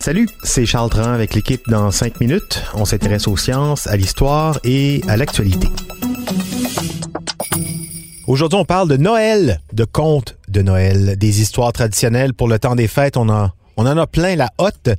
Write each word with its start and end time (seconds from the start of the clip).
Salut, 0.00 0.28
c'est 0.42 0.66
Charles 0.66 0.90
Tran 0.90 1.12
avec 1.12 1.32
l'équipe 1.32 1.62
dans 1.66 1.90
5 1.90 2.20
minutes. 2.20 2.62
On 2.74 2.84
s'intéresse 2.84 3.26
aux 3.26 3.38
sciences, 3.38 3.86
à 3.86 3.96
l'histoire 3.96 4.60
et 4.64 5.00
à 5.08 5.16
l'actualité. 5.16 5.66
Aujourd'hui, 8.26 8.58
on 8.58 8.66
parle 8.66 8.88
de 8.90 8.98
Noël, 8.98 9.62
de 9.72 9.84
contes 9.84 10.36
de 10.48 10.60
Noël, 10.60 11.16
des 11.16 11.40
histoires 11.40 11.72
traditionnelles 11.72 12.34
pour 12.34 12.48
le 12.48 12.58
temps 12.58 12.74
des 12.74 12.86
fêtes. 12.86 13.16
On, 13.16 13.30
en 13.30 13.50
a 13.76 14.06
plein 14.06 14.36
la 14.36 14.50
hotte. 14.58 14.90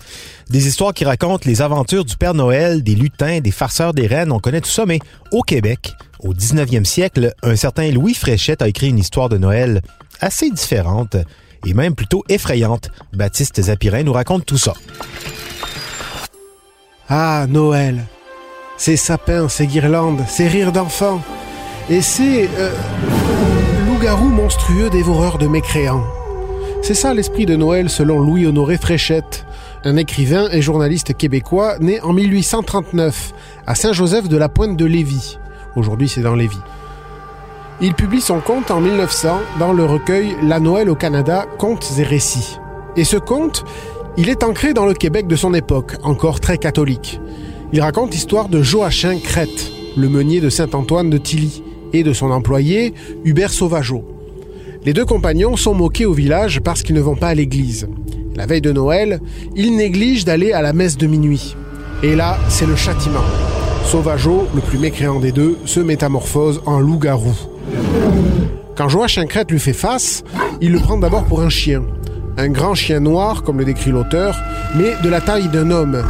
Des 0.49 0.67
histoires 0.67 0.95
qui 0.95 1.05
racontent 1.05 1.43
les 1.45 1.61
aventures 1.61 2.03
du 2.03 2.17
Père 2.17 2.33
Noël, 2.33 2.81
des 2.81 2.95
lutins, 2.95 3.41
des 3.41 3.51
farceurs 3.51 3.93
des 3.93 4.07
reines. 4.07 4.31
On 4.31 4.39
connaît 4.39 4.61
tout 4.61 4.71
ça, 4.71 4.87
mais 4.87 4.99
au 5.31 5.43
Québec, 5.43 5.93
au 6.19 6.33
19e 6.33 6.83
siècle, 6.83 7.35
un 7.43 7.55
certain 7.55 7.91
Louis 7.91 8.15
Fréchette 8.15 8.63
a 8.63 8.67
écrit 8.67 8.89
une 8.89 8.97
histoire 8.97 9.29
de 9.29 9.37
Noël 9.37 9.81
assez 10.19 10.49
différente 10.49 11.15
et 11.65 11.73
même 11.73 11.95
plutôt 11.95 12.23
effrayante. 12.29 12.89
Baptiste 13.13 13.61
Zapirin 13.61 14.03
nous 14.03 14.13
raconte 14.13 14.45
tout 14.45 14.57
ça. 14.57 14.73
Ah, 17.09 17.45
Noël. 17.49 18.05
Ces 18.77 18.97
sapins, 18.97 19.49
ces 19.49 19.67
guirlandes, 19.67 20.23
ces 20.27 20.47
rires 20.47 20.71
d'enfants. 20.71 21.21
Et 21.89 22.01
ces 22.01 22.49
euh, 22.57 22.71
loups-garous 23.87 24.29
monstrueux 24.29 24.89
dévoreurs 24.89 25.37
de 25.37 25.47
mécréants. 25.47 26.03
C'est 26.81 26.93
ça 26.93 27.13
l'esprit 27.13 27.45
de 27.45 27.55
Noël 27.55 27.89
selon 27.89 28.19
Louis-Honoré 28.19 28.77
Fréchette, 28.77 29.45
un 29.85 29.95
écrivain 29.95 30.49
et 30.51 30.61
journaliste 30.61 31.15
québécois 31.15 31.77
né 31.79 32.01
en 32.01 32.11
1839 32.13 33.33
à 33.65 33.75
Saint-Joseph 33.75 34.27
de 34.27 34.37
la 34.37 34.49
Pointe 34.49 34.75
de 34.75 34.85
Lévis. 34.85 35.37
Aujourd'hui, 35.75 36.09
c'est 36.09 36.21
dans 36.21 36.35
Lévis. 36.35 36.59
Il 37.81 37.93
publie 37.95 38.21
son 38.21 38.39
conte 38.39 38.71
en 38.71 38.79
1900 38.79 39.39
dans 39.59 39.73
le 39.73 39.85
recueil 39.85 40.35
La 40.43 40.59
Noël 40.59 40.89
au 40.89 40.95
Canada, 40.95 41.45
contes 41.57 41.91
et 41.97 42.03
récits. 42.03 42.59
Et 42.95 43.03
ce 43.03 43.17
conte, 43.17 43.65
il 44.15 44.29
est 44.29 44.43
ancré 44.43 44.73
dans 44.73 44.85
le 44.85 44.93
Québec 44.93 45.27
de 45.27 45.35
son 45.35 45.53
époque, 45.53 45.93
encore 46.03 46.39
très 46.39 46.57
catholique. 46.57 47.19
Il 47.73 47.81
raconte 47.81 48.11
l'histoire 48.11 48.47
de 48.47 48.61
Joachim 48.61 49.17
Crête, 49.23 49.71
le 49.97 50.07
meunier 50.07 50.39
de 50.39 50.49
Saint-Antoine 50.49 51.09
de 51.09 51.17
Tilly, 51.17 51.63
et 51.93 52.03
de 52.03 52.13
son 52.13 52.31
employé, 52.31 52.93
Hubert 53.23 53.51
Sauvageau. 53.51 54.03
Les 54.85 54.93
deux 54.93 55.05
compagnons 55.05 55.55
sont 55.55 55.73
moqués 55.73 56.05
au 56.05 56.13
village 56.13 56.59
parce 56.59 56.83
qu'ils 56.83 56.95
ne 56.95 57.01
vont 57.01 57.15
pas 57.15 57.29
à 57.29 57.35
l'église. 57.35 57.87
La 58.35 58.45
veille 58.45 58.61
de 58.61 58.71
Noël, 58.71 59.19
ils 59.55 59.75
négligent 59.75 60.25
d'aller 60.25 60.53
à 60.53 60.61
la 60.61 60.73
messe 60.73 60.97
de 60.97 61.07
minuit. 61.07 61.55
Et 62.01 62.15
là, 62.15 62.37
c'est 62.49 62.65
le 62.65 62.75
châtiment. 62.75 63.23
Sauvageau, 63.85 64.47
le 64.55 64.61
plus 64.61 64.79
mécréant 64.79 65.19
des 65.19 65.31
deux, 65.31 65.57
se 65.65 65.79
métamorphose 65.79 66.61
en 66.65 66.79
loup-garou. 66.79 67.33
Quand 68.75 68.89
Joachim 68.89 69.25
Crête 69.25 69.51
lui 69.51 69.59
fait 69.59 69.73
face, 69.73 70.23
il 70.61 70.71
le 70.71 70.79
prend 70.79 70.97
d'abord 70.97 71.23
pour 71.25 71.41
un 71.41 71.49
chien. 71.49 71.83
Un 72.37 72.49
grand 72.49 72.73
chien 72.73 72.99
noir, 72.99 73.43
comme 73.43 73.59
le 73.59 73.65
décrit 73.65 73.91
l'auteur, 73.91 74.35
mais 74.75 74.95
de 75.03 75.09
la 75.09 75.21
taille 75.21 75.47
d'un 75.49 75.69
homme. 75.69 76.03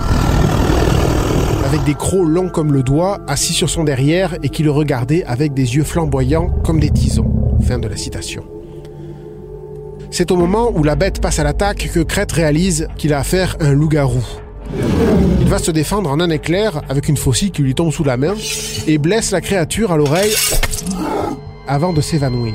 Avec 1.65 1.83
des 1.83 1.93
crocs 1.93 2.27
longs 2.27 2.49
comme 2.49 2.71
le 2.71 2.83
doigt, 2.83 3.19
assis 3.27 3.53
sur 3.53 3.69
son 3.69 3.83
derrière 3.83 4.37
et 4.43 4.49
qui 4.49 4.63
le 4.63 4.71
regardait 4.71 5.25
avec 5.25 5.53
des 5.53 5.75
yeux 5.75 5.83
flamboyants 5.83 6.49
comme 6.63 6.79
des 6.79 6.89
tisons. 6.89 7.31
Fin 7.61 7.79
de 7.79 7.87
la 7.87 7.97
citation. 7.97 8.45
C'est 10.11 10.31
au 10.31 10.37
moment 10.37 10.71
où 10.73 10.83
la 10.83 10.95
bête 10.95 11.19
passe 11.19 11.39
à 11.39 11.43
l'attaque 11.43 11.89
que 11.93 11.99
Crête 11.99 12.31
réalise 12.31 12.87
qu'il 12.97 13.13
a 13.13 13.19
affaire 13.19 13.57
à 13.59 13.65
un 13.65 13.73
loup-garou. 13.73 14.23
Il 15.41 15.47
va 15.49 15.57
se 15.57 15.71
défendre 15.71 16.09
en 16.09 16.19
un 16.19 16.29
éclair 16.29 16.81
avec 16.87 17.09
une 17.09 17.17
faucille 17.17 17.51
qui 17.51 17.63
lui 17.63 17.75
tombe 17.75 17.91
sous 17.91 18.03
la 18.03 18.15
main 18.15 18.35
et 18.87 18.97
blesse 18.97 19.31
la 19.31 19.41
créature 19.41 19.91
à 19.91 19.97
l'oreille 19.97 20.33
avant 21.67 21.93
de 21.93 22.01
s'évanouir. 22.01 22.53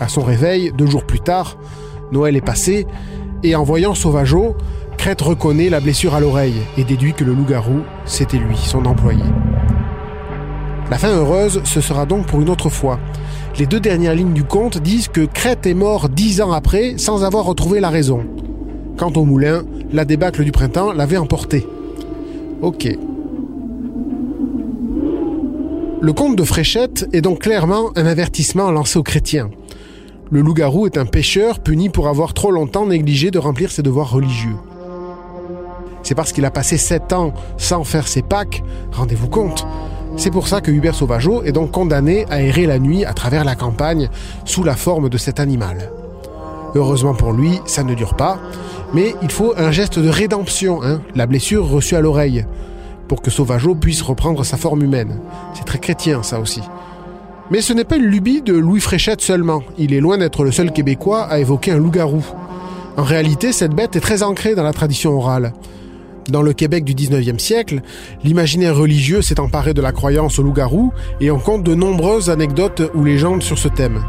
À 0.00 0.08
son 0.08 0.22
réveil, 0.22 0.72
deux 0.76 0.86
jours 0.86 1.04
plus 1.04 1.20
tard, 1.20 1.56
Noël 2.10 2.36
est 2.36 2.40
passé, 2.40 2.86
et 3.42 3.54
en 3.54 3.64
voyant 3.64 3.94
Sauvageau, 3.94 4.56
Crête 4.98 5.20
reconnaît 5.20 5.68
la 5.68 5.80
blessure 5.80 6.14
à 6.14 6.20
l'oreille 6.20 6.62
et 6.76 6.84
déduit 6.84 7.12
que 7.12 7.24
le 7.24 7.34
loup-garou, 7.34 7.80
c'était 8.04 8.38
lui, 8.38 8.56
son 8.56 8.84
employé. 8.84 9.24
La 10.90 10.98
fin 10.98 11.08
heureuse, 11.08 11.60
ce 11.64 11.80
sera 11.80 12.06
donc 12.06 12.26
pour 12.26 12.40
une 12.40 12.50
autre 12.50 12.68
fois. 12.68 13.00
Les 13.58 13.66
deux 13.66 13.80
dernières 13.80 14.14
lignes 14.14 14.32
du 14.32 14.44
conte 14.44 14.78
disent 14.78 15.08
que 15.08 15.22
Crête 15.22 15.66
est 15.66 15.74
mort 15.74 16.08
dix 16.08 16.40
ans 16.40 16.52
après 16.52 16.98
sans 16.98 17.24
avoir 17.24 17.44
retrouvé 17.44 17.80
la 17.80 17.90
raison. 17.90 18.26
Quant 18.96 19.12
au 19.16 19.24
moulin, 19.24 19.64
la 19.92 20.04
débâcle 20.04 20.44
du 20.44 20.52
printemps 20.52 20.92
l'avait 20.92 21.16
emporté. 21.16 21.66
Ok, 22.60 22.86
le 26.02 26.12
conte 26.12 26.34
de 26.34 26.42
Fréchette 26.42 27.08
est 27.12 27.20
donc 27.20 27.42
clairement 27.42 27.92
un 27.94 28.06
avertissement 28.06 28.72
lancé 28.72 28.98
aux 28.98 29.04
chrétiens. 29.04 29.50
Le 30.32 30.40
loup-garou 30.40 30.86
est 30.86 30.98
un 30.98 31.06
pêcheur 31.06 31.60
puni 31.60 31.90
pour 31.90 32.08
avoir 32.08 32.34
trop 32.34 32.50
longtemps 32.50 32.86
négligé 32.86 33.30
de 33.30 33.38
remplir 33.38 33.70
ses 33.70 33.82
devoirs 33.82 34.10
religieux. 34.10 34.56
C'est 36.02 36.16
parce 36.16 36.32
qu'il 36.32 36.44
a 36.44 36.50
passé 36.50 36.76
sept 36.76 37.12
ans 37.12 37.32
sans 37.56 37.84
faire 37.84 38.08
ses 38.08 38.22
Pâques, 38.22 38.64
rendez-vous 38.90 39.28
compte. 39.28 39.64
C'est 40.16 40.32
pour 40.32 40.48
ça 40.48 40.60
que 40.60 40.72
Hubert 40.72 40.96
Sauvageau 40.96 41.44
est 41.44 41.52
donc 41.52 41.70
condamné 41.70 42.26
à 42.30 42.42
errer 42.42 42.66
la 42.66 42.80
nuit 42.80 43.04
à 43.04 43.14
travers 43.14 43.44
la 43.44 43.54
campagne 43.54 44.10
sous 44.44 44.64
la 44.64 44.74
forme 44.74 45.08
de 45.08 45.18
cet 45.18 45.38
animal. 45.38 45.92
Heureusement 46.74 47.14
pour 47.14 47.32
lui, 47.32 47.60
ça 47.64 47.84
ne 47.84 47.94
dure 47.94 48.14
pas, 48.14 48.40
mais 48.92 49.14
il 49.22 49.30
faut 49.30 49.54
un 49.56 49.70
geste 49.70 50.00
de 50.00 50.08
rédemption, 50.08 50.82
hein, 50.82 51.00
la 51.14 51.26
blessure 51.26 51.68
reçue 51.68 51.94
à 51.94 52.00
l'oreille 52.00 52.44
pour 53.12 53.20
que 53.20 53.30
Sauvageau 53.30 53.74
puisse 53.74 54.00
reprendre 54.00 54.42
sa 54.42 54.56
forme 54.56 54.84
humaine. 54.84 55.20
C'est 55.52 55.66
très 55.66 55.78
chrétien, 55.78 56.22
ça 56.22 56.40
aussi. 56.40 56.62
Mais 57.50 57.60
ce 57.60 57.74
n'est 57.74 57.84
pas 57.84 57.96
une 57.96 58.06
lubie 58.06 58.40
de 58.40 58.54
Louis 58.54 58.80
Fréchette 58.80 59.20
seulement. 59.20 59.62
Il 59.76 59.92
est 59.92 60.00
loin 60.00 60.16
d'être 60.16 60.44
le 60.44 60.50
seul 60.50 60.72
Québécois 60.72 61.24
à 61.24 61.38
évoquer 61.38 61.72
un 61.72 61.76
loup-garou. 61.76 62.24
En 62.96 63.02
réalité, 63.02 63.52
cette 63.52 63.74
bête 63.74 63.96
est 63.96 64.00
très 64.00 64.22
ancrée 64.22 64.54
dans 64.54 64.62
la 64.62 64.72
tradition 64.72 65.14
orale. 65.14 65.52
Dans 66.30 66.40
le 66.40 66.54
Québec 66.54 66.84
du 66.84 66.94
19e 66.94 67.38
siècle, 67.38 67.82
l'imaginaire 68.24 68.78
religieux 68.78 69.20
s'est 69.20 69.40
emparé 69.40 69.74
de 69.74 69.82
la 69.82 69.92
croyance 69.92 70.38
au 70.38 70.42
loup-garou 70.42 70.90
et 71.20 71.30
on 71.30 71.38
compte 71.38 71.64
de 71.64 71.74
nombreuses 71.74 72.30
anecdotes 72.30 72.80
ou 72.94 73.04
légendes 73.04 73.42
sur 73.42 73.58
ce 73.58 73.68
thème. 73.68 74.02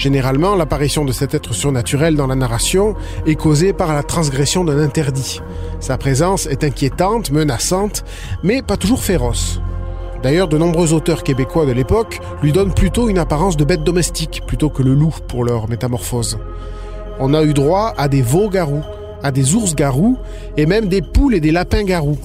Généralement, 0.00 0.56
l'apparition 0.56 1.04
de 1.04 1.12
cet 1.12 1.34
être 1.34 1.52
surnaturel 1.52 2.16
dans 2.16 2.26
la 2.26 2.34
narration 2.34 2.94
est 3.26 3.34
causée 3.34 3.74
par 3.74 3.92
la 3.92 4.02
transgression 4.02 4.64
d'un 4.64 4.78
interdit. 4.78 5.42
Sa 5.78 5.98
présence 5.98 6.46
est 6.46 6.64
inquiétante, 6.64 7.30
menaçante, 7.30 8.02
mais 8.42 8.62
pas 8.62 8.78
toujours 8.78 9.02
féroce. 9.02 9.60
D'ailleurs, 10.22 10.48
de 10.48 10.56
nombreux 10.56 10.94
auteurs 10.94 11.22
québécois 11.22 11.66
de 11.66 11.72
l'époque 11.72 12.18
lui 12.42 12.50
donnent 12.50 12.72
plutôt 12.72 13.10
une 13.10 13.18
apparence 13.18 13.58
de 13.58 13.64
bête 13.64 13.84
domestique 13.84 14.40
plutôt 14.46 14.70
que 14.70 14.82
le 14.82 14.94
loup 14.94 15.14
pour 15.28 15.44
leur 15.44 15.68
métamorphose. 15.68 16.38
On 17.18 17.34
a 17.34 17.42
eu 17.42 17.52
droit 17.52 17.92
à 17.98 18.08
des 18.08 18.22
veaux-garous, 18.22 18.84
à 19.22 19.30
des 19.30 19.54
ours-garous 19.54 20.16
et 20.56 20.64
même 20.64 20.88
des 20.88 21.02
poules 21.02 21.34
et 21.34 21.40
des 21.40 21.52
lapins-garous. 21.52 22.16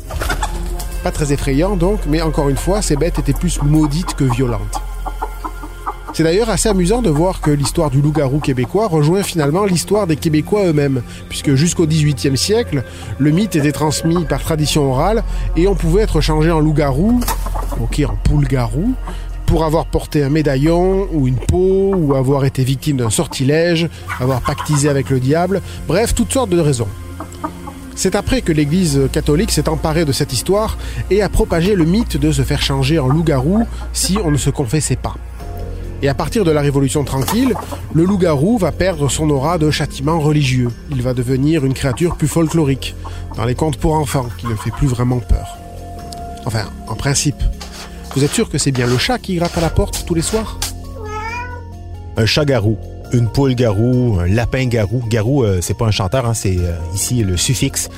Pas 1.04 1.12
très 1.12 1.34
effrayant 1.34 1.76
donc, 1.76 2.00
mais 2.08 2.22
encore 2.22 2.48
une 2.48 2.56
fois, 2.56 2.82
ces 2.82 2.96
bêtes 2.96 3.20
étaient 3.20 3.34
plus 3.34 3.62
maudites 3.62 4.14
que 4.14 4.24
violentes. 4.24 4.80
C'est 6.16 6.24
d'ailleurs 6.24 6.50
assez 6.50 6.70
amusant 6.70 7.02
de 7.02 7.10
voir 7.10 7.42
que 7.42 7.52
l'histoire 7.52 7.90
du 7.90 8.02
loup-garou 8.02 8.40
québécois 8.40 8.88
rejoint 8.88 9.22
finalement 9.22 9.66
l'histoire 9.66 10.08
des 10.08 10.16
Québécois 10.16 10.66
eux-mêmes, 10.66 11.02
puisque 11.28 11.56
jusqu'au 11.56 11.86
XVIIIe 11.86 12.38
siècle, 12.38 12.86
le 13.20 13.32
mythe 13.32 13.58
était 13.58 13.74
transmis 13.74 14.24
par 14.24 14.42
tradition 14.42 14.90
orale 14.90 15.26
et 15.58 15.68
on 15.68 15.76
pouvait 15.76 16.04
être 16.04 16.22
changé 16.22 16.52
en 16.52 16.62
loup-garou, 16.62 17.20
ok 17.82 18.04
en 18.08 18.16
poule-garou, 18.16 18.94
pour 19.46 19.66
avoir 19.66 19.88
porté 19.88 20.24
un 20.24 20.30
médaillon 20.30 21.10
ou 21.12 21.28
une 21.28 21.36
peau, 21.36 21.94
ou 21.98 22.16
avoir 22.16 22.46
été 22.46 22.64
victime 22.64 22.96
d'un 22.96 23.10
sortilège, 23.10 23.90
avoir 24.18 24.40
pactisé 24.40 24.88
avec 24.88 25.10
le 25.10 25.20
diable, 25.20 25.62
bref, 25.86 26.16
toutes 26.16 26.32
sortes 26.32 26.50
de 26.50 26.62
raisons. 26.62 26.88
C'est 27.94 28.16
après 28.16 28.40
que 28.42 28.54
l'Église 28.54 29.02
catholique 29.12 29.52
s'est 29.52 29.68
emparée 29.68 30.06
de 30.06 30.14
cette 30.14 30.32
histoire 30.32 30.78
et 31.12 31.22
a 31.22 31.28
propagé 31.28 31.76
le 31.76 31.84
mythe 31.84 32.16
de 32.16 32.32
se 32.32 32.44
faire 32.44 32.62
changer 32.62 33.00
en 33.00 33.10
loup-garou 33.10 33.66
si 33.92 34.18
on 34.24 34.32
ne 34.32 34.38
se 34.38 34.50
confessait 34.50 34.96
pas. 34.96 35.18
Et 36.06 36.08
à 36.08 36.14
partir 36.14 36.44
de 36.44 36.52
la 36.52 36.62
Révolution 36.62 37.04
tranquille, 37.04 37.56
le 37.96 38.06
loup-garou 38.06 38.60
va 38.60 38.72
perdre 38.72 39.10
son 39.10 39.28
aura 39.32 39.58
de 39.58 39.72
châtiment 39.72 40.20
religieux. 40.20 40.70
Il 40.92 41.02
va 41.02 41.16
devenir 41.16 41.66
une 41.66 41.74
créature 41.74 42.16
plus 42.16 42.28
folklorique, 42.28 42.94
dans 43.36 43.46
les 43.46 43.56
contes 43.56 43.78
pour 43.78 43.96
enfants, 43.96 44.28
qui 44.38 44.46
ne 44.46 44.54
fait 44.54 44.70
plus 44.70 44.86
vraiment 44.86 45.18
peur. 45.18 45.58
Enfin, 46.46 46.66
en 46.88 46.94
principe. 46.94 47.42
Vous 48.16 48.24
êtes 48.24 48.30
sûr 48.30 48.52
que 48.52 48.60
c'est 48.60 48.72
bien 48.72 48.86
le 48.86 49.00
chat 49.00 49.18
qui 49.18 49.34
gratte 49.34 49.58
à 49.58 49.62
la 49.62 49.72
porte 49.72 50.06
tous 50.06 50.14
les 50.14 50.22
soirs? 50.22 50.60
Un 52.18 52.26
chat-garou, 52.28 52.78
une 53.14 53.30
poule-garou, 53.30 54.20
un 54.20 54.28
lapin-garou. 54.28 55.04
Garou, 55.10 55.44
euh, 55.44 55.60
c'est 55.62 55.78
pas 55.78 55.86
un 55.86 55.92
chanteur, 55.92 56.26
hein, 56.26 56.34
c'est 56.34 56.58
euh, 56.58 56.76
ici 56.94 57.24
le 57.24 57.38
suffixe 57.38 57.90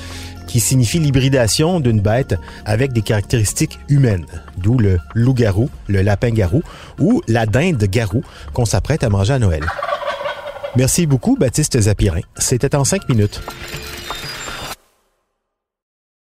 qui 0.46 0.60
signifie 0.60 0.98
l'hybridation 0.98 1.78
d'une 1.78 2.00
bête 2.00 2.34
avec 2.64 2.92
des 2.92 3.02
caractéristiques 3.02 3.78
humaines, 3.88 4.24
d'où 4.56 4.78
le 4.78 4.98
loup-garou, 5.14 5.68
le 5.88 6.00
lapin-garou 6.02 6.62
ou 6.98 7.22
la 7.28 7.46
dinde-garou 7.46 8.22
qu'on 8.54 8.64
s'apprête 8.64 9.04
à 9.04 9.10
manger 9.10 9.34
à 9.34 9.38
Noël. 9.38 9.64
Merci 10.76 11.06
beaucoup, 11.06 11.36
Baptiste 11.36 11.78
Zapirin. 11.78 12.20
C'était 12.36 12.74
en 12.74 12.84
cinq 12.84 13.08
minutes. 13.08 13.42